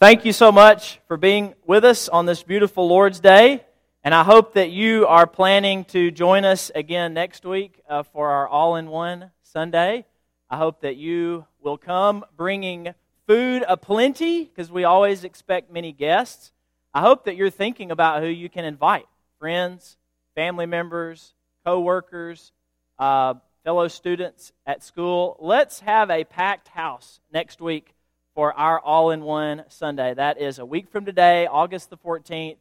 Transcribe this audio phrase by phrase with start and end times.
[0.00, 3.64] Thank you so much for being with us on this beautiful Lord's Day.
[4.02, 8.28] And I hope that you are planning to join us again next week uh, for
[8.28, 10.04] our all in one Sunday.
[10.50, 12.92] I hope that you will come bringing
[13.28, 16.50] food aplenty because we always expect many guests.
[16.92, 19.06] I hope that you're thinking about who you can invite
[19.38, 19.96] friends,
[20.34, 21.34] family members,
[21.64, 22.50] co workers,
[22.98, 25.36] uh, fellow students at school.
[25.38, 27.93] Let's have a packed house next week
[28.34, 30.12] for our all in one Sunday.
[30.12, 32.56] That is a week from today, August the 14th.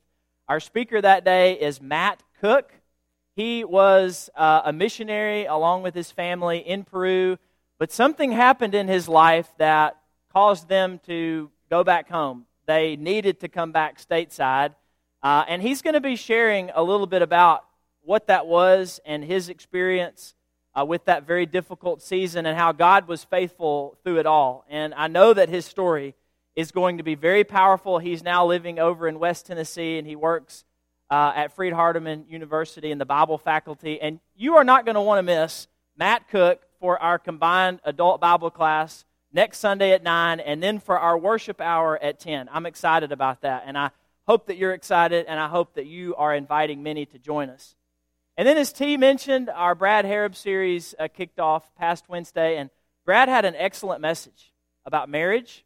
[0.47, 2.71] Our speaker that day is Matt Cook.
[3.35, 7.39] He was uh, a missionary along with his family in Peru,
[7.79, 9.97] but something happened in his life that
[10.31, 12.45] caused them to go back home.
[12.67, 14.75] They needed to come back stateside.
[15.23, 17.65] Uh, and he's going to be sharing a little bit about
[18.03, 20.35] what that was and his experience
[20.79, 24.65] uh, with that very difficult season and how God was faithful through it all.
[24.69, 26.15] And I know that his story
[26.55, 27.99] is going to be very powerful.
[27.99, 30.65] He's now living over in West Tennessee and he works
[31.09, 34.01] uh, at Freed Hardeman University in the Bible faculty.
[34.01, 38.19] And you are not going to want to miss Matt Cook for our combined adult
[38.19, 42.49] Bible class next Sunday at 9 and then for our worship hour at 10.
[42.51, 43.63] I'm excited about that.
[43.65, 43.91] And I
[44.27, 47.75] hope that you're excited and I hope that you are inviting many to join us.
[48.35, 52.71] And then, as T mentioned, our Brad Harrub series uh, kicked off past Wednesday, and
[53.05, 54.51] Brad had an excellent message
[54.87, 55.63] about marriage,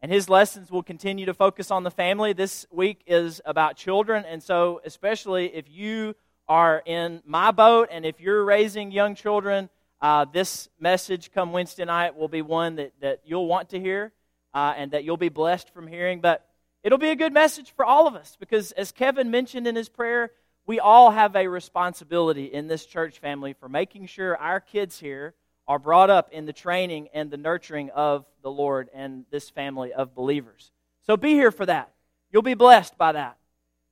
[0.00, 2.32] and his lessons will continue to focus on the family.
[2.32, 6.14] This week is about children, and so, especially if you
[6.48, 9.68] are in my boat and if you're raising young children,
[10.00, 14.10] uh, this message come Wednesday night will be one that, that you'll want to hear
[14.54, 16.22] uh, and that you'll be blessed from hearing.
[16.22, 16.48] But
[16.82, 19.90] it'll be a good message for all of us because, as Kevin mentioned in his
[19.90, 20.30] prayer,
[20.66, 25.34] we all have a responsibility in this church family for making sure our kids here
[25.66, 29.92] are brought up in the training and the nurturing of the Lord and this family
[29.92, 30.72] of believers.
[31.06, 31.92] So be here for that.
[32.32, 33.36] You'll be blessed by that.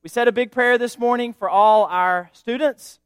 [0.03, 2.99] We said a big prayer this morning for all our students,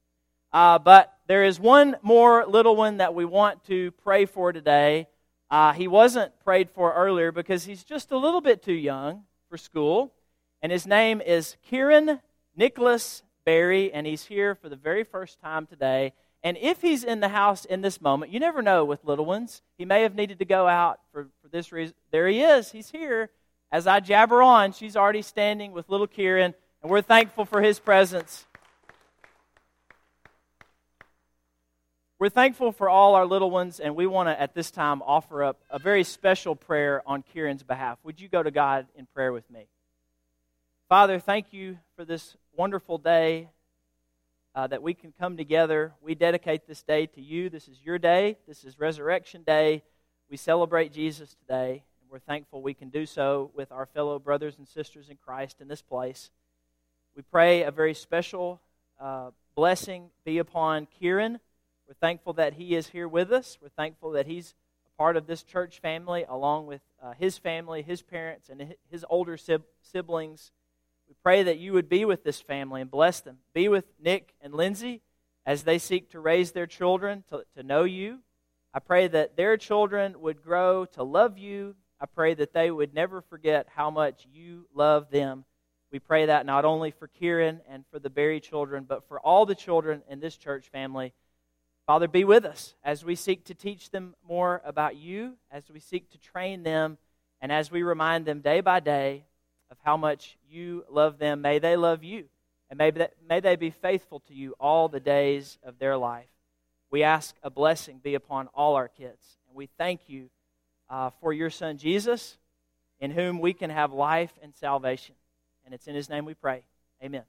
[0.52, 5.08] uh, but there is one more little one that we want to pray for today.
[5.50, 9.58] Uh, he wasn't prayed for earlier because he's just a little bit too young for
[9.58, 10.14] school,
[10.62, 12.20] and his name is Kieran
[12.56, 16.14] Nicholas Barry, and he's here for the very first time today.
[16.44, 19.62] And if he's in the house in this moment, you never know with little ones.
[19.78, 21.96] He may have needed to go out for, for this reason.
[22.12, 22.72] There he is.
[22.72, 23.30] He's here.
[23.72, 27.80] As I jabber on, she's already standing with little Kieran, and we're thankful for his
[27.80, 28.46] presence.
[32.20, 35.44] We're thankful for all our little ones, and we want to, at this time, offer
[35.44, 37.98] up a very special prayer on Kieran's behalf.
[38.04, 39.68] Would you go to God in prayer with me?
[40.88, 43.50] Father, thank you for this wonderful day
[44.54, 45.92] uh, that we can come together.
[46.02, 47.50] We dedicate this day to you.
[47.50, 48.38] This is your day.
[48.48, 49.82] This is Resurrection Day.
[50.30, 54.60] We celebrate Jesus today, and we're thankful we can do so with our fellow brothers
[54.60, 56.30] and sisters in Christ in this place.
[57.16, 58.62] We pray a very special
[59.00, 61.40] uh, blessing be upon Kieran.
[61.88, 63.58] We're thankful that he is here with us.
[63.60, 64.54] We're thankful that he's
[64.86, 69.04] a part of this church family, along with uh, his family, his parents, and his
[69.10, 69.38] older
[69.82, 70.52] siblings
[71.08, 73.38] we pray that you would be with this family and bless them.
[73.54, 75.02] Be with Nick and Lindsay
[75.46, 78.20] as they seek to raise their children to, to know you.
[78.74, 81.76] I pray that their children would grow to love you.
[82.00, 85.46] I pray that they would never forget how much you love them.
[85.92, 89.46] We pray that not only for Kieran and for the Barry children, but for all
[89.46, 91.14] the children in this church family.
[91.86, 95.80] Father, be with us as we seek to teach them more about you, as we
[95.80, 96.98] seek to train them,
[97.42, 99.26] and as we remind them day by day
[99.72, 101.42] of how much you love them.
[101.42, 102.26] May they love you,
[102.70, 106.28] and may, that, may they be faithful to you all the days of their life.
[106.90, 110.30] We ask a blessing be upon all our kids, and we thank you
[110.90, 112.38] uh, for your Son Jesus,
[113.00, 115.16] in whom we can have life and salvation.
[115.66, 116.64] And it's in his name we pray.
[117.04, 117.24] Amen.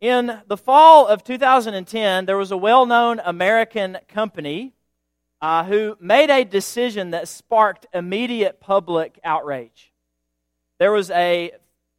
[0.00, 4.72] In the fall of 2010, there was a well known American company
[5.40, 9.92] uh, who made a decision that sparked immediate public outrage.
[10.78, 11.50] There was a,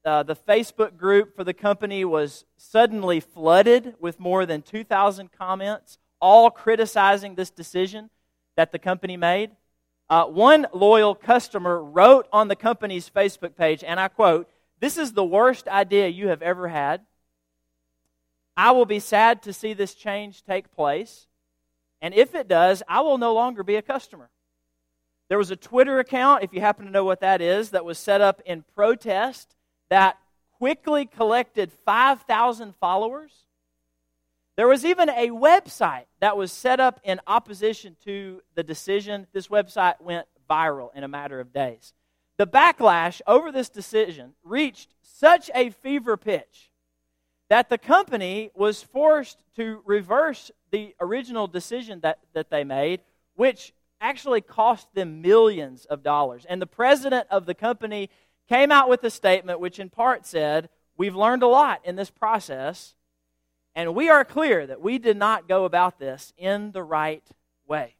[0.06, 5.98] uh, the Facebook group for the company was suddenly flooded with more than 2,000 comments,
[6.22, 8.10] all criticizing this decision
[8.56, 9.52] that the company made.
[10.10, 14.50] Uh, one loyal customer wrote on the company's Facebook page, and I quote,
[14.80, 17.02] This is the worst idea you have ever had.
[18.56, 21.28] I will be sad to see this change take place.
[22.02, 24.30] And if it does, I will no longer be a customer.
[25.30, 28.00] There was a Twitter account, if you happen to know what that is, that was
[28.00, 29.56] set up in protest
[29.90, 30.18] that
[30.58, 33.46] quickly collected 5,000 followers.
[34.56, 39.28] There was even a website that was set up in opposition to the decision.
[39.32, 41.94] This website went viral in a matter of days.
[42.38, 46.72] the backlash over this decision reached such a fever pitch
[47.50, 53.02] that the company was forced to reverse the original decision that, that they made,
[53.36, 56.46] which actually cost them millions of dollars.
[56.48, 58.10] And the president of the company
[58.48, 62.10] came out with a statement which, in part, said, We've learned a lot in this
[62.10, 62.96] process,
[63.74, 67.24] and we are clear that we did not go about this in the right
[67.66, 67.96] way.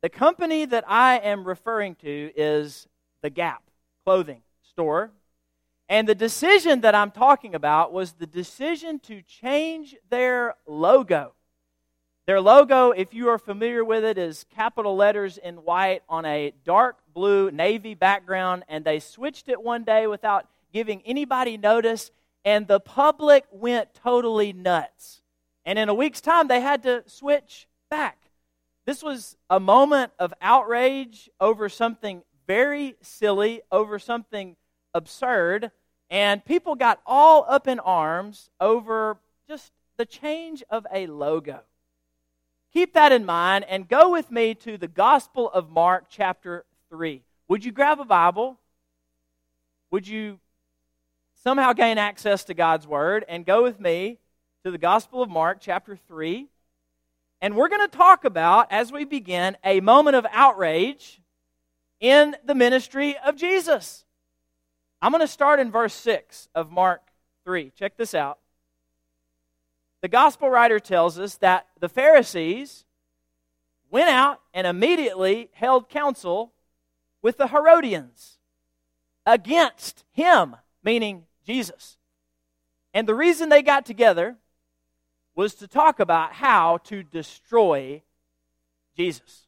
[0.00, 2.88] The company that I am referring to is
[3.22, 3.62] the Gap
[4.04, 5.10] clothing store.
[5.88, 11.34] And the decision that I'm talking about was the decision to change their logo.
[12.26, 16.54] Their logo, if you are familiar with it, is capital letters in white on a
[16.64, 22.10] dark blue navy background, and they switched it one day without giving anybody notice,
[22.42, 25.20] and the public went totally nuts.
[25.66, 28.16] And in a week's time, they had to switch back.
[28.86, 34.56] This was a moment of outrage over something very silly, over something
[34.94, 35.72] absurd,
[36.08, 41.60] and people got all up in arms over just the change of a logo.
[42.74, 47.22] Keep that in mind and go with me to the Gospel of Mark, chapter 3.
[47.46, 48.58] Would you grab a Bible?
[49.92, 50.40] Would you
[51.44, 54.18] somehow gain access to God's Word and go with me
[54.64, 56.48] to the Gospel of Mark, chapter 3?
[57.40, 61.20] And we're going to talk about, as we begin, a moment of outrage
[62.00, 64.04] in the ministry of Jesus.
[65.00, 67.02] I'm going to start in verse 6 of Mark
[67.44, 67.70] 3.
[67.76, 68.40] Check this out
[70.04, 72.84] the gospel writer tells us that the Pharisees
[73.90, 76.52] went out and immediately held counsel
[77.22, 78.36] with the Herodians
[79.24, 81.96] against him, meaning Jesus.
[82.92, 84.36] And the reason they got together
[85.34, 88.02] was to talk about how to destroy
[88.94, 89.46] Jesus.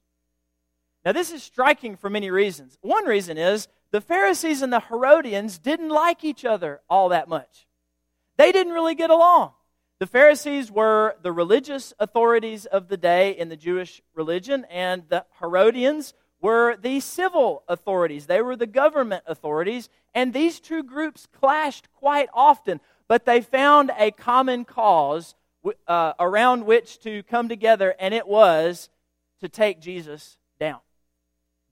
[1.04, 2.78] Now, this is striking for many reasons.
[2.80, 7.66] One reason is the Pharisees and the Herodians didn't like each other all that much,
[8.38, 9.52] they didn't really get along.
[9.98, 15.24] The Pharisees were the religious authorities of the day in the Jewish religion, and the
[15.40, 16.12] Herodians
[16.42, 18.26] were the civil authorities.
[18.26, 23.90] They were the government authorities, and these two groups clashed quite often, but they found
[23.98, 25.34] a common cause
[25.88, 28.90] uh, around which to come together, and it was
[29.40, 30.36] to take Jesus.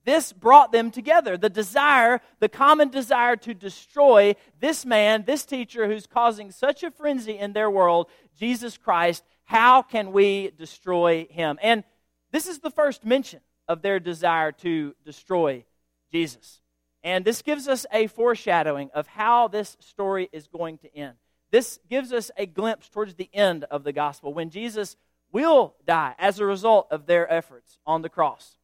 [0.05, 1.37] This brought them together.
[1.37, 6.91] The desire, the common desire to destroy this man, this teacher who's causing such a
[6.91, 8.09] frenzy in their world,
[8.39, 9.25] Jesus Christ.
[9.45, 11.59] How can we destroy him?
[11.63, 11.85] And
[12.33, 15.65] this is the first mention of their desire to destroy
[16.13, 16.61] Jesus.
[17.03, 21.15] And this gives us a foreshadowing of how this story is going to end.
[21.51, 24.97] This gives us a glimpse towards the end of the gospel when Jesus
[25.31, 28.57] will die as a result of their efforts on the cross.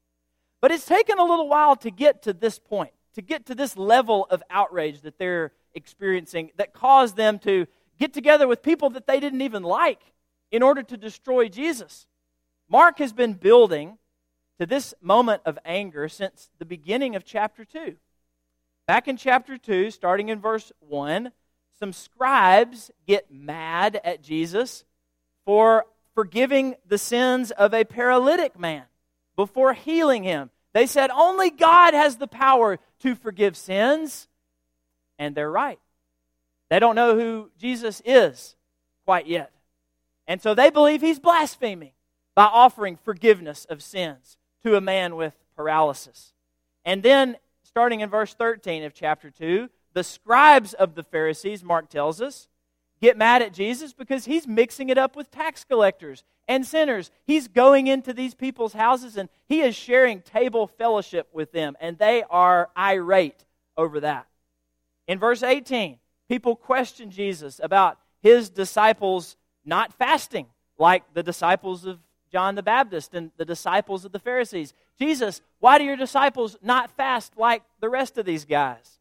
[0.60, 3.76] But it's taken a little while to get to this point, to get to this
[3.76, 7.66] level of outrage that they're experiencing that caused them to
[7.98, 10.00] get together with people that they didn't even like
[10.50, 12.06] in order to destroy Jesus.
[12.68, 13.98] Mark has been building
[14.58, 17.96] to this moment of anger since the beginning of chapter 2.
[18.86, 21.32] Back in chapter 2, starting in verse 1,
[21.78, 24.84] some scribes get mad at Jesus
[25.44, 28.84] for forgiving the sins of a paralytic man
[29.40, 30.50] before healing him.
[30.74, 34.28] They said, Only God has the power to forgive sins.
[35.18, 35.78] And they're right.
[36.68, 38.54] They don't know who Jesus is
[39.06, 39.50] quite yet.
[40.26, 41.92] And so they believe he's blaspheming
[42.34, 46.34] by offering forgiveness of sins to a man with paralysis.
[46.84, 51.88] And then, starting in verse 13 of chapter 2, the scribes of the Pharisees, Mark
[51.88, 52.46] tells us,
[53.00, 57.10] get mad at Jesus because he's mixing it up with tax collectors and sinners.
[57.26, 61.98] He's going into these people's houses and he is sharing table fellowship with them, and
[61.98, 63.44] they are irate
[63.76, 64.26] over that.
[65.06, 70.46] In verse 18, people question Jesus about his disciples not fasting
[70.78, 71.98] like the disciples of
[72.30, 74.72] John the Baptist and the disciples of the Pharisees.
[74.98, 78.98] Jesus, why do your disciples not fast like the rest of these guys?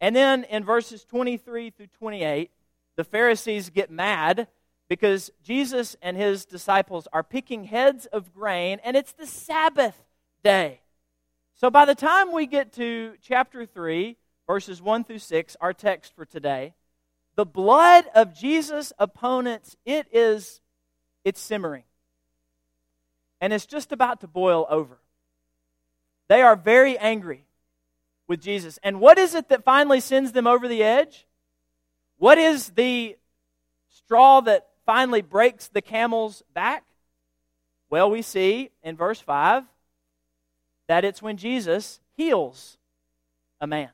[0.00, 2.50] And then in verses 23 through 28,
[2.98, 4.48] the Pharisees get mad
[4.88, 9.94] because Jesus and his disciples are picking heads of grain, and it's the Sabbath
[10.42, 10.80] day.
[11.54, 14.16] So by the time we get to chapter 3,
[14.48, 16.74] verses 1 through 6, our text for today,
[17.36, 20.60] the blood of Jesus' opponents, it is
[21.24, 21.84] it's simmering.
[23.40, 24.98] And it's just about to boil over.
[26.26, 27.44] They are very angry
[28.26, 28.80] with Jesus.
[28.82, 31.27] And what is it that finally sends them over the edge?
[32.18, 33.16] What is the
[33.88, 36.84] straw that finally breaks the camel's back?
[37.90, 39.64] Well, we see in verse 5
[40.88, 42.76] that it's when Jesus heals
[43.60, 43.90] a man.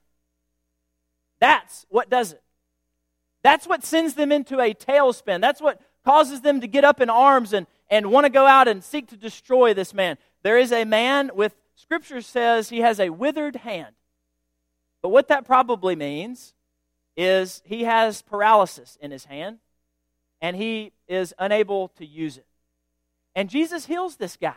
[1.39, 2.43] That's what does it.
[3.43, 5.41] That's what sends them into a tailspin.
[5.41, 8.69] That's what causes them to get up in arms and, and want to go out
[8.69, 10.17] and seek to destroy this man.
[10.43, 13.95] There is a man with, Scripture says he has a withered hand.
[15.03, 16.55] But what that probably means
[17.17, 19.59] is he has paralysis in his hand
[20.41, 22.47] and he is unable to use it.
[23.35, 24.55] And Jesus heals this guy.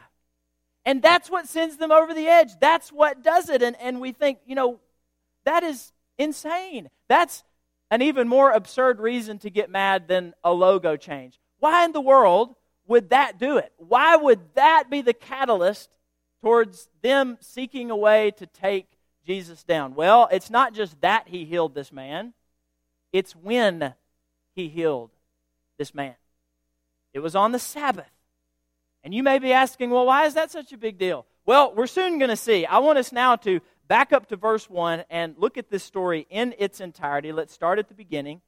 [0.85, 2.51] And that's what sends them over the edge.
[2.59, 3.61] That's what does it.
[3.61, 4.79] And, and we think, you know,
[5.45, 6.89] that is insane.
[7.07, 7.43] That's
[7.91, 11.39] an even more absurd reason to get mad than a logo change.
[11.59, 12.55] Why in the world
[12.87, 13.71] would that do it?
[13.77, 15.89] Why would that be the catalyst
[16.41, 18.87] towards them seeking a way to take
[19.25, 19.95] Jesus down?
[19.95, 22.33] Well, it's not just that he healed this man,
[23.17, 23.95] it's when
[24.53, 25.09] he healed
[25.79, 26.13] this man.
[27.13, 28.11] It was on the Sabbath.
[29.03, 31.25] And you may be asking, well, why is that such a big deal?
[31.43, 32.67] Well, we're soon going to see.
[32.67, 36.27] I want us now to back up to verse 1 and look at this story
[36.29, 37.31] in its entirety.
[37.31, 38.41] Let's start at the beginning.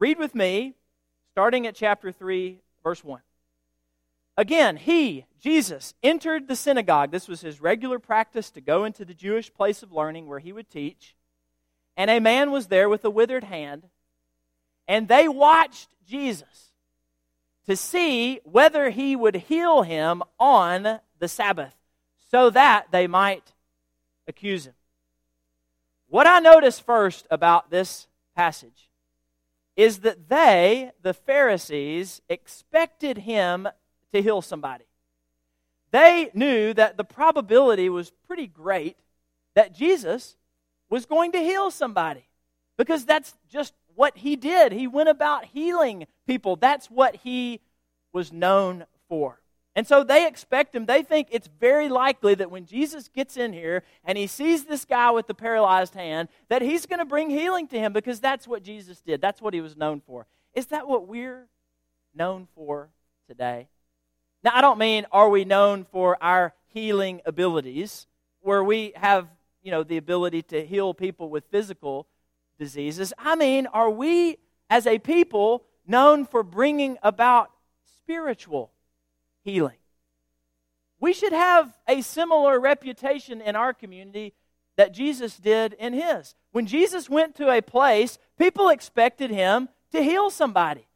[0.00, 0.74] Read with me,
[1.30, 3.20] starting at chapter 3, verse 1.
[4.36, 7.12] Again, he, Jesus, entered the synagogue.
[7.12, 10.52] This was his regular practice to go into the Jewish place of learning where he
[10.52, 11.14] would teach.
[11.96, 13.84] And a man was there with a withered hand.
[14.88, 16.72] And they watched Jesus
[17.66, 21.74] to see whether he would heal him on the Sabbath
[22.30, 23.52] so that they might
[24.26, 24.74] accuse him.
[26.08, 28.88] What I notice first about this passage
[29.76, 33.68] is that they, the Pharisees, expected him
[34.14, 34.84] to heal somebody.
[35.90, 38.96] They knew that the probability was pretty great
[39.54, 40.36] that Jesus
[40.88, 42.24] was going to heal somebody
[42.76, 44.70] because that's just what he did.
[44.70, 46.54] He went about healing people.
[46.54, 47.60] That's what he
[48.12, 49.40] was known for.
[49.74, 50.86] And so they expect him.
[50.86, 54.84] They think it's very likely that when Jesus gets in here and he sees this
[54.84, 58.46] guy with the paralyzed hand, that he's going to bring healing to him because that's
[58.46, 59.20] what Jesus did.
[59.20, 60.28] That's what he was known for.
[60.54, 61.48] Is that what we're
[62.14, 62.90] known for
[63.26, 63.66] today?
[64.44, 68.06] Now, I don't mean are we known for our healing abilities,
[68.42, 69.26] where we have,
[69.60, 72.06] you know, the ability to heal people with physical
[72.58, 73.12] diseases.
[73.18, 74.38] I mean, are we
[74.70, 77.50] as a people known for bringing about
[78.08, 78.70] spiritual
[79.42, 79.76] healing.
[81.00, 84.34] We should have a similar reputation in our community
[84.76, 86.34] that Jesus did in his.
[86.52, 90.86] When Jesus went to a place, people expected him to heal somebody.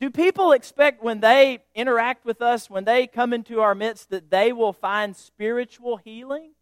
[0.00, 4.30] Do people expect when they interact with us, when they come into our midst, that
[4.30, 6.52] they will find spiritual healing?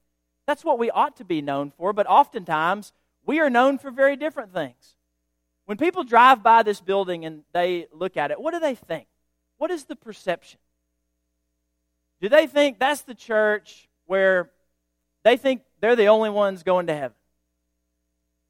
[0.47, 2.93] That's what we ought to be known for, but oftentimes
[3.25, 4.97] we are known for very different things.
[5.65, 9.07] When people drive by this building and they look at it, what do they think?
[9.59, 10.59] What is the perception?
[12.21, 14.51] Do they think that's the church where
[15.25, 17.17] they think they're the only ones going to heaven?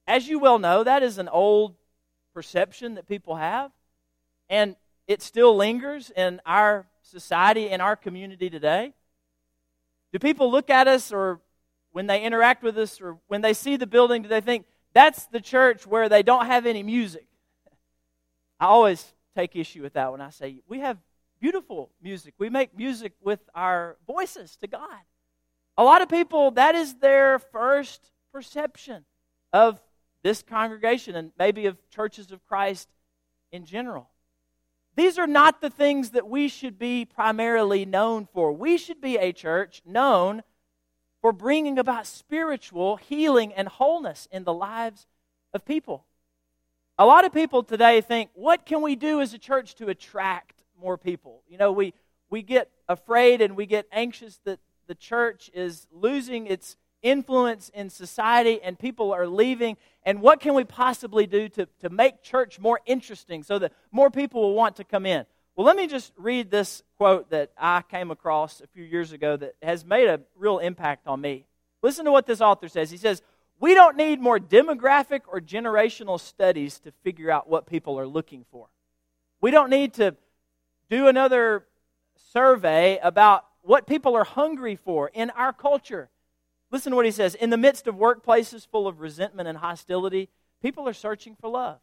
[0.07, 1.75] As you well know, that is an old
[2.35, 3.71] perception that people have,
[4.49, 4.77] and
[5.07, 8.95] it still lingers in our society, in our community today.
[10.13, 11.41] Do people look at us or
[11.93, 15.27] when they interact with us or when they see the building, do they think that's
[15.27, 17.27] the church where they don't have any music?
[18.59, 20.99] I always take issue with that when I say we have
[21.41, 22.35] beautiful music.
[22.39, 25.01] We make music with our voices to God.
[25.77, 29.05] A lot of people, that is their first perception
[29.53, 29.81] of
[30.23, 32.89] this congregation and maybe of churches of Christ
[33.51, 34.09] in general.
[34.95, 38.53] These are not the things that we should be primarily known for.
[38.53, 40.43] We should be a church known
[41.23, 45.07] for bringing about spiritual healing and wholeness in the lives
[45.55, 46.05] of people.
[46.99, 50.63] A lot of people today think, what can we do as a church to attract
[50.83, 51.43] more people.
[51.49, 51.95] You know, we,
[52.29, 57.89] we get afraid and we get anxious that the church is losing its influence in
[57.89, 59.77] society and people are leaving.
[60.05, 64.11] And what can we possibly do to, to make church more interesting so that more
[64.11, 65.25] people will want to come in?
[65.55, 69.37] Well, let me just read this quote that I came across a few years ago
[69.37, 71.45] that has made a real impact on me.
[71.83, 72.91] Listen to what this author says.
[72.91, 73.23] He says,
[73.61, 78.47] We don't need more demographic or generational studies to figure out what people are looking
[78.51, 78.69] for.
[79.43, 80.17] We don't need to
[80.89, 81.67] do another
[82.33, 86.09] survey about what people are hungry for in our culture.
[86.71, 87.35] Listen to what he says.
[87.35, 90.31] In the midst of workplaces full of resentment and hostility,
[90.63, 91.79] people are searching for love.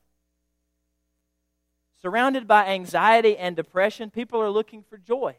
[2.01, 5.35] Surrounded by anxiety and depression, people are looking for joy.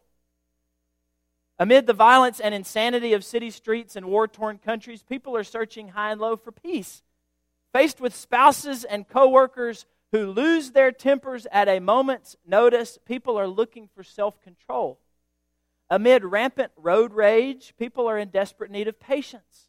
[1.59, 5.89] Amid the violence and insanity of city streets and war torn countries, people are searching
[5.89, 7.03] high and low for peace.
[7.73, 13.47] Faced with spouses and coworkers who lose their tempers at a moment's notice, people are
[13.47, 14.99] looking for self control.
[15.89, 19.69] Amid rampant road rage, people are in desperate need of patience.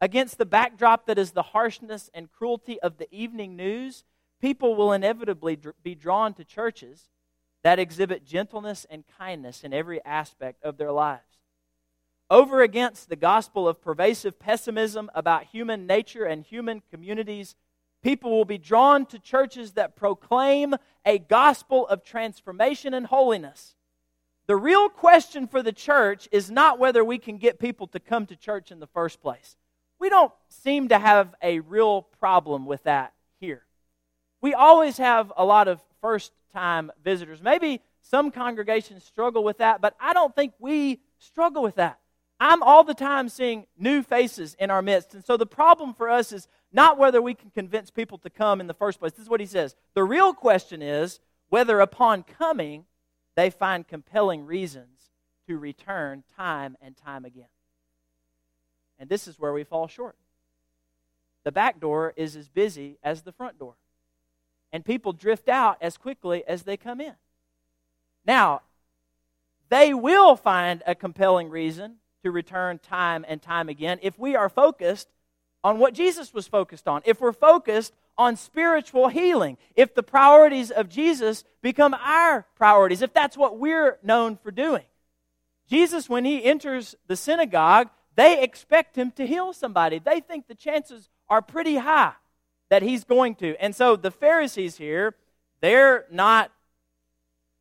[0.00, 4.02] against the backdrop that is the harshness and cruelty of the evening news,
[4.42, 7.08] people will inevitably be drawn to churches
[7.62, 11.22] that exhibit gentleness and kindness in every aspect of their lives.
[12.28, 17.54] Over against the gospel of pervasive pessimism about human nature and human communities,
[18.02, 20.74] people will be drawn to churches that proclaim
[21.06, 23.76] a gospel of transformation and holiness.
[24.48, 28.26] The real question for the church is not whether we can get people to come
[28.26, 29.56] to church in the first place.
[30.00, 33.12] We don't seem to have a real problem with that.
[34.42, 37.40] We always have a lot of first time visitors.
[37.40, 42.00] Maybe some congregations struggle with that, but I don't think we struggle with that.
[42.40, 45.14] I'm all the time seeing new faces in our midst.
[45.14, 48.60] And so the problem for us is not whether we can convince people to come
[48.60, 49.12] in the first place.
[49.12, 49.76] This is what he says.
[49.94, 51.20] The real question is
[51.50, 52.84] whether upon coming
[53.36, 55.12] they find compelling reasons
[55.46, 57.46] to return time and time again.
[58.98, 60.16] And this is where we fall short.
[61.44, 63.74] The back door is as busy as the front door
[64.72, 67.14] and people drift out as quickly as they come in.
[68.24, 68.62] Now,
[69.68, 74.48] they will find a compelling reason to return time and time again if we are
[74.48, 75.08] focused
[75.64, 77.02] on what Jesus was focused on.
[77.04, 83.12] If we're focused on spiritual healing, if the priorities of Jesus become our priorities, if
[83.12, 84.84] that's what we're known for doing.
[85.68, 89.98] Jesus, when he enters the synagogue, they expect him to heal somebody.
[89.98, 92.12] They think the chances are pretty high
[92.72, 93.54] that he's going to.
[93.62, 95.14] And so the Pharisees here,
[95.60, 96.50] they're not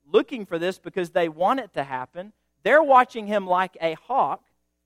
[0.09, 2.31] looking for this because they want it to happen.
[2.63, 4.41] They're watching him like a hawk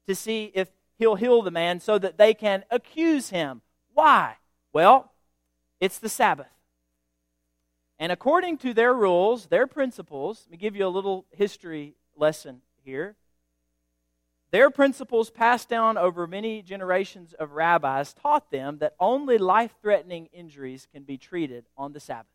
[0.08, 3.62] to see if he'll heal the man so that they can accuse him.
[3.94, 4.38] Why?
[4.74, 5.12] Well,
[5.79, 6.48] it's the Sabbath.
[8.00, 12.62] And according to their rules, their principles, let me give you a little history lesson
[12.84, 13.15] here.
[14.56, 20.30] Their principles, passed down over many generations of rabbis, taught them that only life threatening
[20.32, 22.32] injuries can be treated on the Sabbath.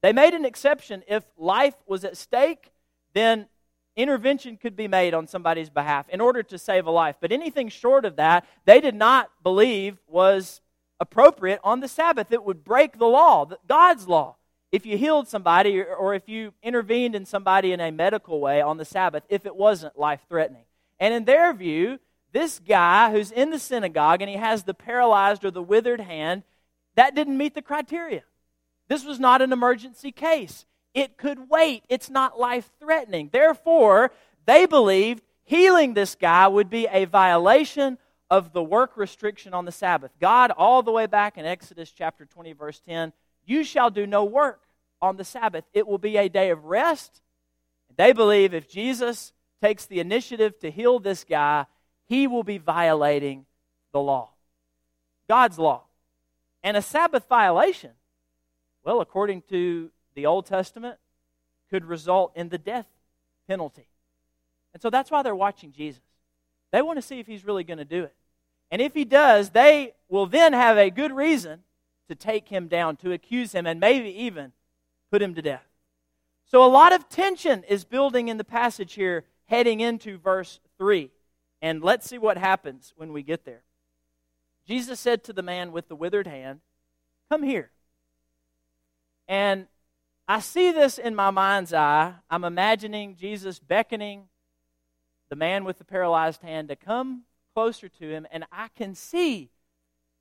[0.00, 2.72] They made an exception if life was at stake,
[3.12, 3.48] then
[3.94, 7.16] intervention could be made on somebody's behalf in order to save a life.
[7.20, 10.62] But anything short of that, they did not believe was
[10.98, 12.32] appropriate on the Sabbath.
[12.32, 14.36] It would break the law, God's law.
[14.72, 18.78] If you healed somebody or if you intervened in somebody in a medical way on
[18.78, 20.64] the Sabbath, if it wasn't life threatening.
[20.98, 21.98] And in their view,
[22.32, 26.42] this guy who's in the synagogue and he has the paralyzed or the withered hand,
[26.96, 28.22] that didn't meet the criteria.
[28.88, 30.66] This was not an emergency case.
[30.94, 31.84] It could wait.
[31.88, 33.30] It's not life threatening.
[33.32, 34.12] Therefore,
[34.46, 37.98] they believed healing this guy would be a violation
[38.30, 40.12] of the work restriction on the Sabbath.
[40.20, 43.12] God, all the way back in Exodus chapter 20, verse 10,
[43.44, 44.62] you shall do no work
[45.02, 45.64] on the Sabbath.
[45.72, 47.20] It will be a day of rest.
[47.96, 51.66] They believe if Jesus takes the initiative to heal this guy,
[52.06, 53.46] he will be violating
[53.92, 54.30] the law,
[55.28, 55.84] God's law.
[56.62, 57.90] And a Sabbath violation,
[58.84, 60.98] well, according to the Old Testament,
[61.70, 62.86] could result in the death
[63.46, 63.86] penalty.
[64.72, 66.02] And so that's why they're watching Jesus.
[66.72, 68.14] They want to see if he's really going to do it.
[68.70, 71.60] And if he does, they will then have a good reason
[72.08, 74.52] to take him down, to accuse him, and maybe even
[75.10, 75.66] put him to death.
[76.46, 81.10] So a lot of tension is building in the passage here heading into verse 3.
[81.62, 83.62] And let's see what happens when we get there.
[84.66, 86.60] Jesus said to the man with the withered hand,
[87.30, 87.70] Come here.
[89.26, 89.66] And
[90.28, 92.14] I see this in my mind's eye.
[92.30, 94.24] I'm imagining Jesus beckoning
[95.30, 99.50] the man with the paralyzed hand to come closer to him, and I can see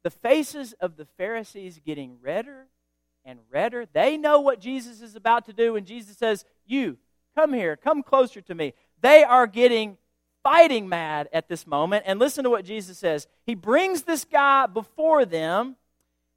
[0.03, 2.67] the faces of the Pharisees getting redder
[3.25, 3.86] and redder.
[3.91, 6.97] They know what Jesus is about to do, and Jesus says, You,
[7.36, 8.73] come here, come closer to me.
[9.04, 9.98] They are getting
[10.44, 12.06] fighting mad at this moment.
[12.08, 13.28] And listen to what Jesus says.
[13.46, 15.76] He brings this guy before them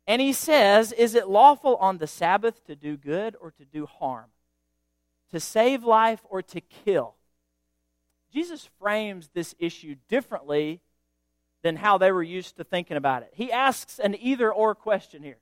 [0.07, 3.87] and he says, Is it lawful on the Sabbath to do good or to do
[3.87, 4.27] harm?
[5.31, 7.15] To save life or to kill?
[8.33, 10.81] Jesus frames this issue differently
[11.63, 13.31] than how they were used to thinking about it.
[13.33, 15.39] He asks an either or question here.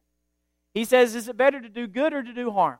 [0.75, 2.79] He says, Is it better to do good or to do harm?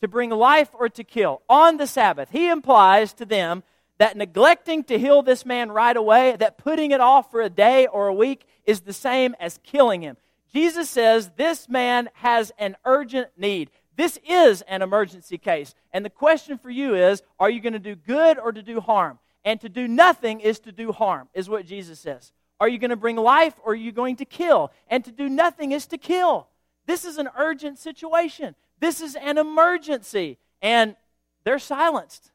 [0.00, 2.28] To bring life or to kill on the Sabbath.
[2.30, 3.62] He implies to them
[3.98, 7.86] that neglecting to heal this man right away, that putting it off for a day
[7.86, 10.16] or a week is the same as killing him.
[10.52, 13.70] Jesus says this man has an urgent need.
[13.96, 15.74] This is an emergency case.
[15.92, 18.80] And the question for you is are you going to do good or to do
[18.80, 19.18] harm?
[19.44, 22.32] And to do nothing is to do harm, is what Jesus says.
[22.58, 24.72] Are you going to bring life or are you going to kill?
[24.88, 26.48] And to do nothing is to kill.
[26.86, 28.54] This is an urgent situation.
[28.78, 30.38] This is an emergency.
[30.62, 30.96] And
[31.44, 32.32] they're silenced.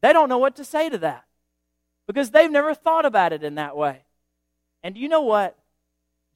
[0.00, 1.24] They don't know what to say to that
[2.06, 4.04] because they've never thought about it in that way.
[4.82, 5.58] And you know what?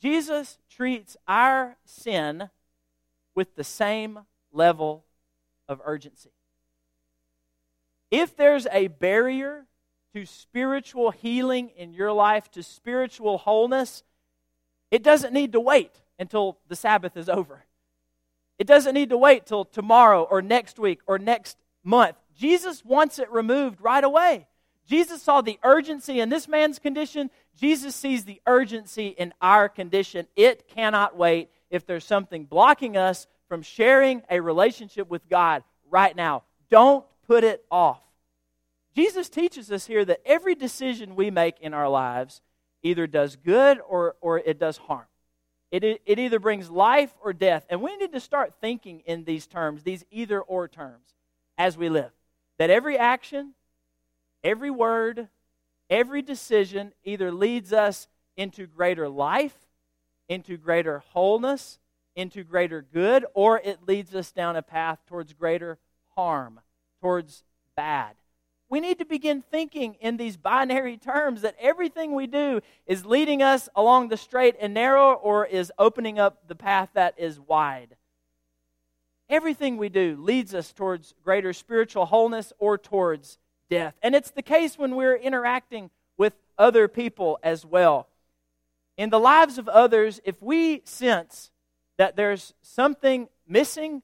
[0.00, 2.50] Jesus treats our sin
[3.34, 4.20] with the same
[4.52, 5.04] level
[5.66, 6.32] of urgency.
[8.10, 9.64] If there's a barrier
[10.14, 14.04] to spiritual healing in your life, to spiritual wholeness,
[14.90, 17.64] it doesn't need to wait until the Sabbath is over.
[18.58, 22.16] It doesn't need to wait till tomorrow or next week or next month.
[22.36, 24.46] Jesus wants it removed right away.
[24.86, 27.30] Jesus saw the urgency in this man's condition.
[27.56, 30.26] Jesus sees the urgency in our condition.
[30.36, 36.14] It cannot wait if there's something blocking us from sharing a relationship with God right
[36.14, 36.42] now.
[36.70, 38.00] Don't put it off.
[38.94, 42.42] Jesus teaches us here that every decision we make in our lives
[42.82, 45.06] either does good or, or it does harm.
[45.74, 47.66] It, it either brings life or death.
[47.68, 51.16] And we need to start thinking in these terms, these either or terms,
[51.58, 52.12] as we live.
[52.58, 53.54] That every action,
[54.44, 55.26] every word,
[55.90, 58.06] every decision either leads us
[58.36, 59.56] into greater life,
[60.28, 61.80] into greater wholeness,
[62.14, 65.80] into greater good, or it leads us down a path towards greater
[66.14, 66.60] harm,
[67.00, 67.42] towards
[67.76, 68.14] bad
[68.68, 73.42] we need to begin thinking in these binary terms that everything we do is leading
[73.42, 77.96] us along the straight and narrow or is opening up the path that is wide.
[79.28, 83.38] Everything we do leads us towards greater spiritual wholeness or towards
[83.70, 83.94] death.
[84.02, 88.08] And it's the case when we're interacting with other people as well.
[88.96, 91.50] In the lives of others, if we sense
[91.96, 94.02] that there's something missing,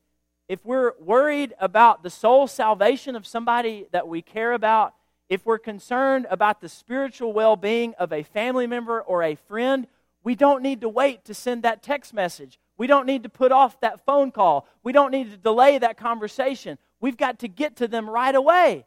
[0.51, 4.95] if we're worried about the soul salvation of somebody that we care about,
[5.29, 9.87] if we're concerned about the spiritual well being of a family member or a friend,
[10.25, 12.59] we don't need to wait to send that text message.
[12.77, 14.67] We don't need to put off that phone call.
[14.83, 16.79] We don't need to delay that conversation.
[16.99, 18.87] We've got to get to them right away.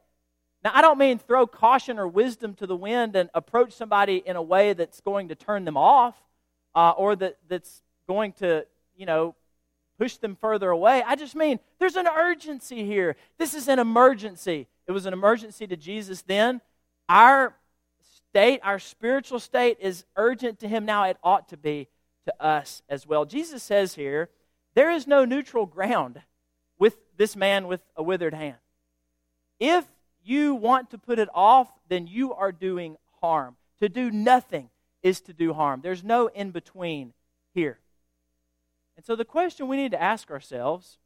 [0.66, 4.36] Now, I don't mean throw caution or wisdom to the wind and approach somebody in
[4.36, 6.16] a way that's going to turn them off
[6.76, 8.66] uh, or that, that's going to,
[8.98, 9.36] you know,
[9.98, 11.04] push them further away.
[11.06, 13.16] I just mean there's an urgency here.
[13.38, 14.68] This is an emergency.
[14.88, 16.62] It was an emergency to Jesus then.
[17.08, 17.56] Our
[18.02, 21.04] state, our spiritual state, is urgent to him now.
[21.04, 21.88] It ought to be
[22.26, 23.26] to us as well.
[23.26, 24.30] Jesus says here,
[24.76, 26.22] there is no neutral ground
[26.80, 28.58] with this man with a withered hand.
[29.60, 29.86] If
[30.24, 33.56] you want to put it off, then you are doing harm.
[33.82, 34.70] To do nothing
[35.02, 35.82] is to do harm.
[35.84, 37.14] There's no in between
[37.54, 37.78] here.
[38.96, 40.98] And so the question we need to ask ourselves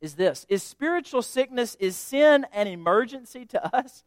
[0.00, 4.04] is this Is spiritual sickness, is sin an emergency to us?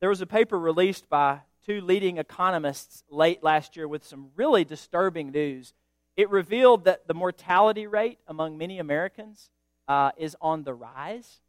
[0.00, 4.64] There was a paper released by two leading economists late last year with some really
[4.64, 5.74] disturbing news.
[6.16, 9.50] It revealed that the mortality rate among many Americans
[9.88, 11.40] uh, is on the rise.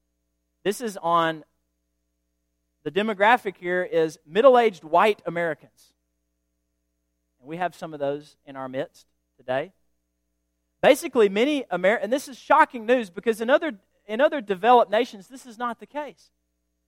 [0.63, 1.43] This is on
[2.83, 5.93] the demographic here is middle aged white Americans.
[7.39, 9.71] And we have some of those in our midst today.
[10.83, 15.29] Basically, many Americans, and this is shocking news because in other, in other developed nations,
[15.29, 16.29] this is not the case.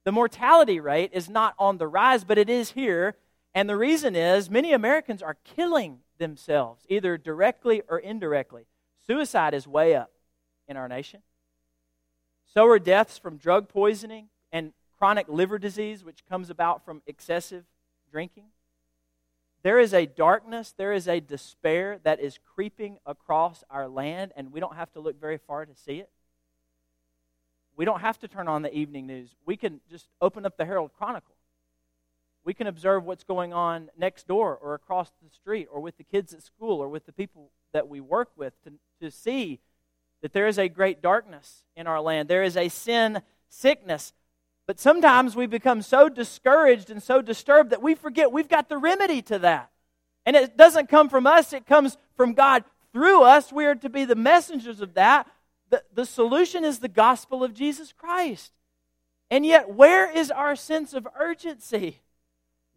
[0.03, 3.15] The mortality rate is not on the rise, but it is here.
[3.53, 8.65] And the reason is many Americans are killing themselves, either directly or indirectly.
[9.08, 10.12] Suicide is way up
[10.67, 11.21] in our nation.
[12.53, 17.63] So are deaths from drug poisoning and chronic liver disease, which comes about from excessive
[18.12, 18.47] drinking.
[19.65, 24.51] There is a darkness, there is a despair that is creeping across our land, and
[24.51, 26.12] we don't have to look very far to see it.
[27.75, 29.32] We don't have to turn on the evening news.
[29.43, 31.34] We can just open up the Herald Chronicle.
[32.43, 36.04] We can observe what's going on next door or across the street or with the
[36.04, 39.62] kids at school or with the people that we work with to, to see
[40.21, 42.30] that there is a great darkness in our land.
[42.30, 44.13] There is a sin sickness
[44.67, 48.78] but sometimes we become so discouraged and so disturbed that we forget we've got the
[48.78, 49.69] remedy to that.
[50.25, 53.54] And it doesn't come from us, it comes from God through us.
[53.54, 55.28] We are to be the messengers of that.
[55.69, 58.51] The, the solution is the gospel of Jesus Christ.
[59.30, 62.01] And yet, where is our sense of urgency?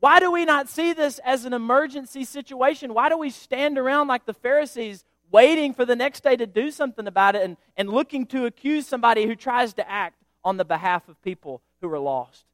[0.01, 2.95] Why do we not see this as an emergency situation?
[2.95, 6.71] Why do we stand around like the Pharisees waiting for the next day to do
[6.71, 10.65] something about it and, and looking to accuse somebody who tries to act on the
[10.65, 12.45] behalf of people who are lost.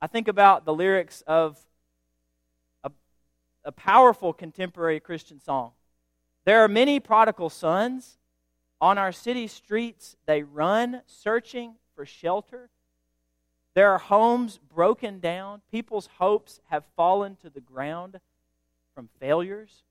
[0.00, 1.58] I think about the lyrics of
[2.84, 2.90] a,
[3.64, 5.72] a powerful contemporary Christian song.
[6.44, 8.18] There are many prodigal sons.
[8.80, 12.70] On our city streets, they run, searching for shelter.
[13.74, 15.62] There are homes broken down.
[15.70, 18.20] People's hopes have fallen to the ground
[18.94, 19.82] from failures.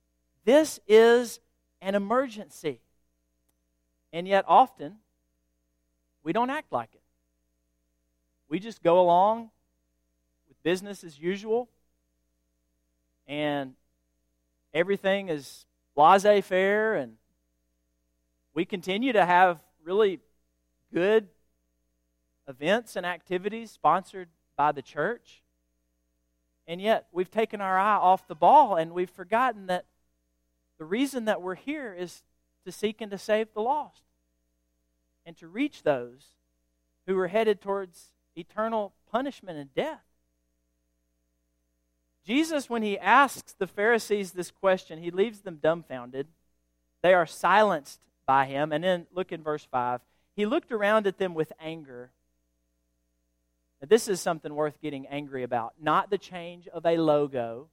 [0.46, 1.41] This is
[1.82, 2.80] an emergency.
[4.13, 4.96] And yet, often,
[6.24, 6.96] we don't act like it.
[8.49, 9.49] We just go along
[10.47, 11.69] with business as usual.
[13.27, 13.73] and
[14.73, 15.65] everything is
[15.97, 17.17] laissez faire, and
[18.53, 20.19] we continue to have really
[20.93, 21.27] good
[22.47, 25.41] events and activities sponsored by the church.
[26.67, 29.86] And yet, we've taken our eye off the ball and we've forgotten that
[30.77, 32.23] the reason that we're here is
[32.65, 34.03] to seek and to save the lost
[35.25, 36.36] and to reach those
[37.05, 40.04] who are headed towards eternal punishment and death.
[42.26, 46.28] Jesus, when he asks the Pharisees this question, he leaves them dumbfounded.
[47.02, 48.73] They are silenced by him.
[48.73, 50.02] And then look in verse 5.
[50.36, 52.12] He looked around at them with anger.
[53.82, 55.76] Now, this is something worth getting angry about.
[55.82, 57.69] Not the change of a logo.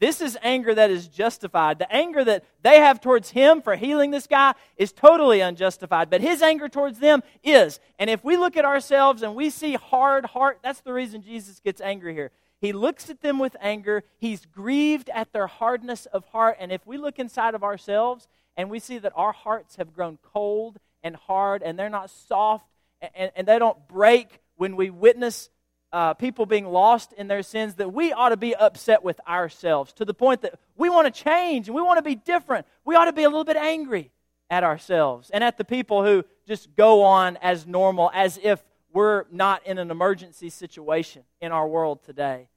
[0.00, 1.78] This is anger that is justified.
[1.78, 6.08] The anger that they have towards him for healing this guy is totally unjustified.
[6.08, 7.78] But his anger towards them is.
[7.98, 11.60] And if we look at ourselves and we see hard heart, that's the reason Jesus
[11.60, 12.30] gets angry here.
[12.62, 14.02] He looks at them with anger.
[14.18, 16.56] He's grieved at their hardness of heart.
[16.58, 20.18] And if we look inside of ourselves and we see that our hearts have grown
[20.22, 22.66] cold and hard and they're not soft
[23.14, 25.50] and, and they don't break when we witness
[25.92, 29.92] uh, people being lost in their sins, that we ought to be upset with ourselves
[29.94, 32.66] to the point that we want to change and we want to be different.
[32.84, 34.10] We ought to be a little bit angry
[34.48, 39.24] at ourselves and at the people who just go on as normal, as if we're
[39.30, 42.48] not in an emergency situation in our world today.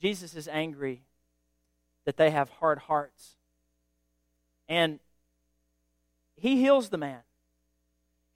[0.00, 1.02] Jesus is angry
[2.04, 3.36] that they have hard hearts.
[4.68, 5.00] And
[6.36, 7.20] he heals the man.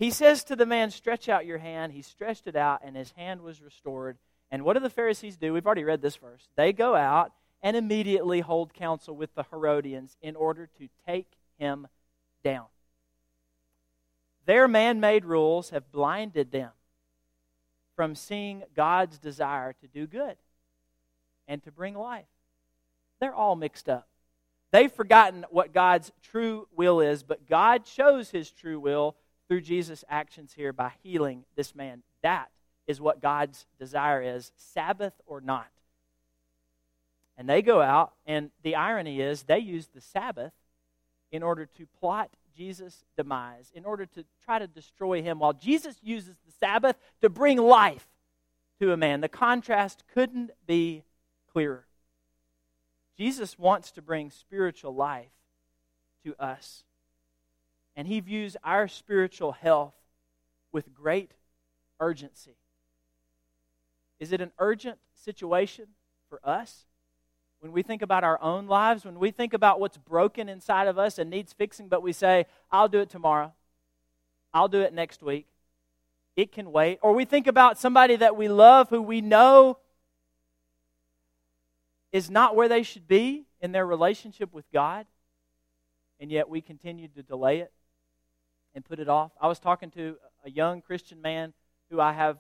[0.03, 1.93] He says to the man, Stretch out your hand.
[1.93, 4.19] He stretched it out, and his hand was restored.
[4.51, 5.53] And what do the Pharisees do?
[5.53, 6.49] We've already read this verse.
[6.57, 7.31] They go out
[7.63, 11.87] and immediately hold counsel with the Herodians in order to take him
[12.43, 12.65] down.
[14.45, 16.73] Their man made rules have blinded them
[17.95, 20.35] from seeing God's desire to do good
[21.47, 22.25] and to bring life.
[23.21, 24.09] They're all mixed up.
[24.73, 29.15] They've forgotten what God's true will is, but God shows his true will
[29.53, 32.03] through Jesus' actions here by healing this man.
[32.23, 32.49] That
[32.87, 35.69] is what God's desire is, Sabbath or not.
[37.37, 40.55] And they go out, and the irony is they use the Sabbath
[41.31, 45.97] in order to plot Jesus' demise, in order to try to destroy him, while Jesus
[46.03, 48.09] uses the Sabbath to bring life
[48.81, 49.21] to a man.
[49.21, 51.05] The contrast couldn't be
[51.53, 51.85] clearer.
[53.19, 55.29] Jesus wants to bring spiritual life
[56.25, 56.85] to us.
[57.95, 59.95] And he views our spiritual health
[60.73, 61.33] with great
[62.01, 62.57] urgency.
[64.19, 65.87] Is it an urgent situation
[66.29, 66.87] for us?
[67.61, 70.99] When we think about our own lives, when we think about what's broken inside of
[70.99, 73.53] us and needs fixing, but we say, I'll do it tomorrow,
[74.53, 75.47] I'll do it next week,
[76.35, 76.99] it can wait.
[77.03, 79.79] Or we think about somebody that we love who we know
[82.11, 85.07] is not where they should be in their relationship with God,
[86.19, 87.73] and yet we continue to delay it
[88.75, 89.33] and put it off.
[89.41, 91.53] I was talking to a young Christian man
[91.91, 92.39] who I have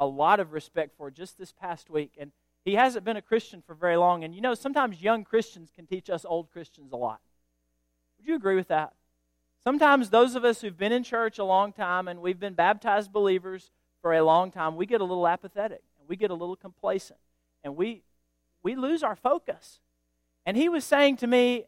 [0.00, 2.32] a lot of respect for just this past week, and
[2.64, 4.24] he hasn't been a Christian for very long.
[4.24, 7.20] And you know, sometimes young Christians can teach us old Christians a lot.
[8.18, 8.92] Would you agree with that?
[9.62, 13.12] Sometimes those of us who've been in church a long time and we've been baptized
[13.12, 16.56] believers for a long time, we get a little apathetic and we get a little
[16.56, 17.18] complacent
[17.64, 18.02] and we
[18.62, 19.80] we lose our focus.
[20.44, 21.66] And he was saying to me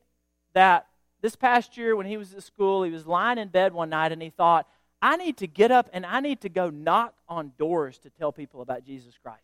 [0.52, 0.86] that
[1.20, 4.12] this past year when he was at school, he was lying in bed one night
[4.12, 4.66] and he thought,
[5.02, 8.32] I need to get up and I need to go knock on doors to tell
[8.32, 9.40] people about Jesus Christ.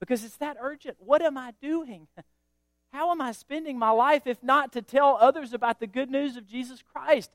[0.00, 0.96] Because it's that urgent.
[1.00, 2.06] What am I doing?
[2.92, 6.36] How am I spending my life if not to tell others about the good news
[6.36, 7.30] of Jesus Christ?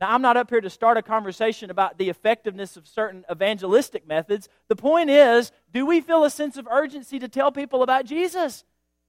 [0.00, 4.06] Now, I'm not up here to start a conversation about the effectiveness of certain evangelistic
[4.06, 4.48] methods.
[4.68, 8.64] The point is, do we feel a sense of urgency to tell people about Jesus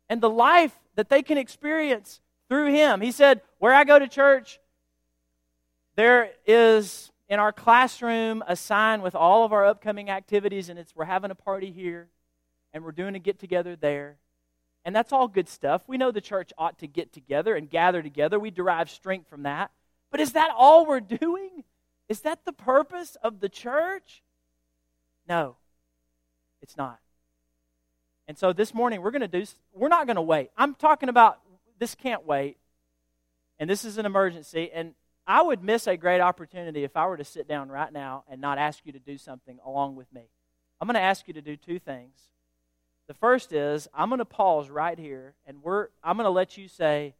[0.07, 3.01] and the life that they can experience through him.
[3.01, 4.59] He said, Where I go to church,
[5.95, 10.95] there is in our classroom a sign with all of our upcoming activities, and it's
[10.95, 12.07] we're having a party here,
[12.73, 14.17] and we're doing a get together there.
[14.85, 15.81] And that's all good stuff.
[15.87, 18.39] We know the church ought to get together and gather together.
[18.39, 19.71] We derive strength from that.
[20.11, 21.65] But is that all we're doing?
[22.07, 24.23] Is that the purpose of the church?
[25.27, 25.57] No,
[26.61, 26.99] it's not.
[28.29, 30.51] And so this morning we're going to do we're not going to wait.
[30.57, 31.39] I'm talking about
[31.79, 32.57] this can't wait.
[33.59, 34.69] And this is an emergency.
[34.73, 34.93] And
[35.25, 38.39] I would miss a great opportunity if I were to sit down right now and
[38.39, 40.29] not ask you to do something along with me.
[40.79, 42.13] I'm going to ask you to do two things.
[43.07, 46.57] The first is I'm going to pause right here and we're I'm going to let
[46.57, 47.15] you say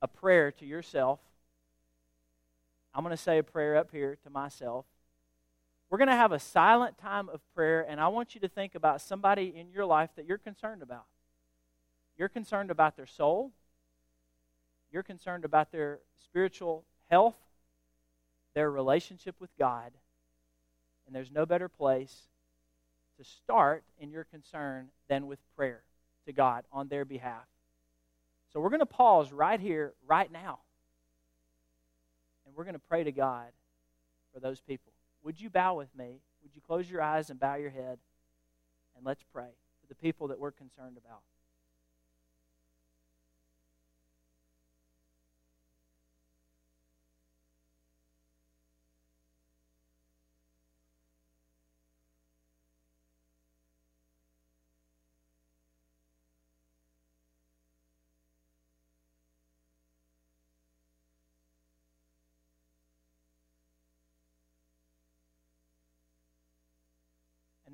[0.00, 1.20] a prayer to yourself.
[2.94, 4.84] I'm going to say a prayer up here to myself.
[5.90, 8.74] We're going to have a silent time of prayer and I want you to think
[8.74, 11.06] about somebody in your life that you're concerned about.
[12.16, 13.52] You're concerned about their soul.
[14.92, 17.36] You're concerned about their spiritual health,
[18.54, 19.92] their relationship with God.
[21.06, 22.28] And there's no better place
[23.18, 25.82] to start in your concern than with prayer
[26.26, 27.46] to God on their behalf.
[28.52, 30.60] So we're going to pause right here, right now.
[32.46, 33.48] And we're going to pray to God
[34.32, 34.92] for those people.
[35.24, 36.20] Would you bow with me?
[36.42, 37.98] Would you close your eyes and bow your head?
[38.96, 39.48] And let's pray
[39.80, 41.20] for the people that we're concerned about.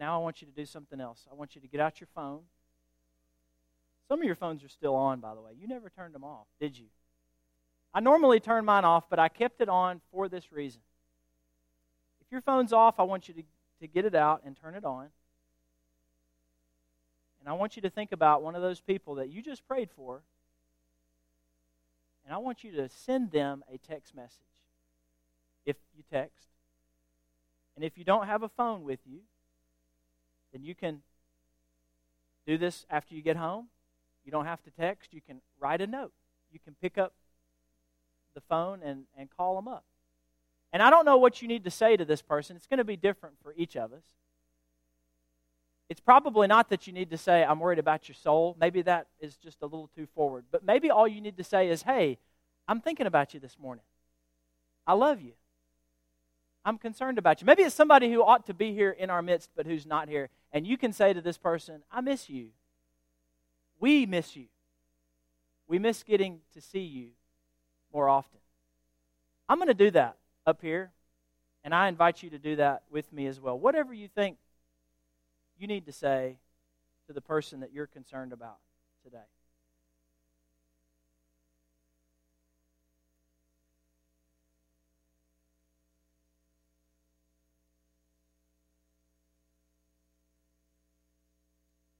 [0.01, 1.27] Now I want you to do something else.
[1.31, 2.41] I want you to get out your phone.
[4.09, 5.53] Some of your phones are still on, by the way.
[5.61, 6.87] You never turned them off, did you?
[7.93, 10.81] I normally turn mine off, but I kept it on for this reason.
[12.21, 13.43] If your phone's off, I want you to,
[13.81, 15.11] to get it out and turn it on.
[17.41, 19.91] And I want you to think about one of those people that you just prayed
[19.95, 20.23] for.
[22.25, 24.39] And I want you to send them a text message
[25.67, 26.49] if you text.
[27.77, 29.21] And if you don't have a phone with you,
[30.53, 31.03] then you can
[32.47, 33.69] do this after you get home.
[34.25, 35.13] You don't have to text.
[35.13, 36.13] You can write a note.
[36.53, 37.13] You can pick up
[38.35, 39.85] the phone and, and call them up.
[40.73, 42.57] And I don't know what you need to say to this person.
[42.57, 44.05] It's going to be different for each of us.
[45.89, 48.57] It's probably not that you need to say, I'm worried about your soul.
[48.61, 50.45] Maybe that is just a little too forward.
[50.53, 52.19] But maybe all you need to say is, hey,
[52.69, 53.83] I'm thinking about you this morning.
[54.87, 55.33] I love you.
[56.65, 57.47] I'm concerned about you.
[57.47, 60.29] Maybe it's somebody who ought to be here in our midst, but who's not here.
[60.53, 62.49] And you can say to this person, I miss you.
[63.79, 64.47] We miss you.
[65.67, 67.09] We miss getting to see you
[67.93, 68.41] more often.
[69.49, 70.91] I'm going to do that up here,
[71.65, 73.59] and I invite you to do that with me as well.
[73.59, 74.37] Whatever you think
[75.59, 76.39] you need to say
[77.07, 78.59] to the person that you're concerned about
[79.05, 79.19] today.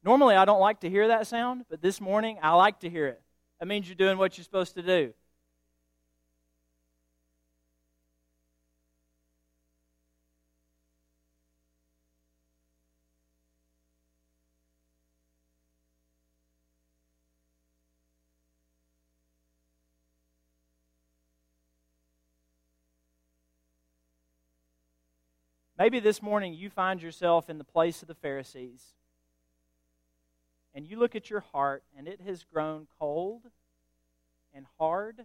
[0.03, 3.07] Normally, I don't like to hear that sound, but this morning, I like to hear
[3.07, 3.21] it.
[3.59, 5.13] That means you're doing what you're supposed to do.
[25.77, 28.95] Maybe this morning you find yourself in the place of the Pharisees
[30.75, 33.43] and you look at your heart and it has grown cold
[34.55, 35.25] and hard,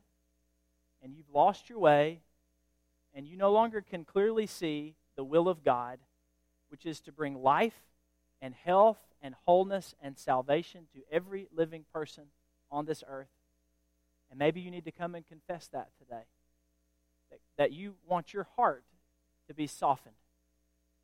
[1.03, 2.21] and you've lost your way,
[3.13, 5.99] and you no longer can clearly see the will of God,
[6.69, 7.77] which is to bring life
[8.41, 12.25] and health and wholeness and salvation to every living person
[12.71, 13.29] on this earth.
[14.29, 16.23] And maybe you need to come and confess that today.
[17.31, 18.83] That, that you want your heart
[19.47, 20.15] to be softened,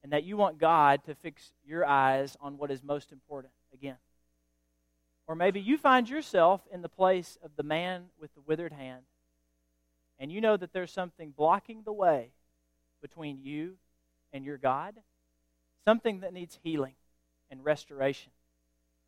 [0.03, 3.97] and that you want God to fix your eyes on what is most important again.
[5.27, 9.03] Or maybe you find yourself in the place of the man with the withered hand,
[10.19, 12.31] and you know that there's something blocking the way
[13.01, 13.75] between you
[14.33, 14.95] and your God,
[15.83, 16.93] something that needs healing
[17.49, 18.31] and restoration.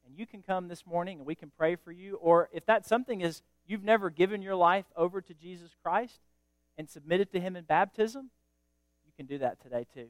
[0.05, 2.15] And you can come this morning and we can pray for you.
[2.15, 6.19] Or if that something is you've never given your life over to Jesus Christ
[6.77, 8.29] and submitted to Him in baptism,
[9.05, 10.07] you can do that today too.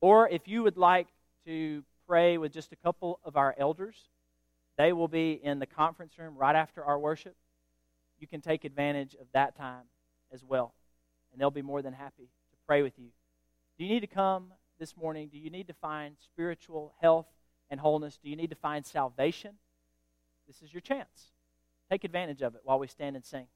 [0.00, 1.08] Or if you would like
[1.46, 3.96] to pray with just a couple of our elders,
[4.76, 7.34] they will be in the conference room right after our worship.
[8.18, 9.84] You can take advantage of that time
[10.32, 10.74] as well,
[11.32, 13.08] and they'll be more than happy to pray with you.
[13.78, 15.28] Do you need to come this morning?
[15.30, 17.26] Do you need to find spiritual health
[17.70, 18.18] and wholeness?
[18.22, 19.54] Do you need to find salvation?
[20.46, 21.32] This is your chance.
[21.90, 23.46] Take advantage of it while we stand and sing.